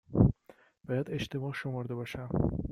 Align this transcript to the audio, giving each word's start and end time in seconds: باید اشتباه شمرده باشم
باید 0.87 1.11
اشتباه 1.11 1.53
شمرده 1.53 1.95
باشم 1.95 2.29